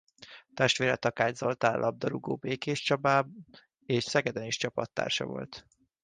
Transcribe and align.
Testvére 0.53 0.95
Takács 0.95 1.35
Zoltán 1.35 1.79
labdarúgó 1.79 2.35
Békéscsabán 2.35 3.33
és 3.85 4.03
Szegeden 4.03 4.43
is 4.43 4.57
csapattársa 4.57 5.25
volt. 5.25 5.67